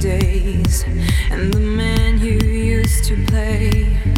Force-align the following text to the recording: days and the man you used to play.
days 0.00 0.84
and 1.30 1.52
the 1.52 1.60
man 1.60 2.18
you 2.18 2.38
used 2.38 3.04
to 3.04 3.16
play. 3.26 4.15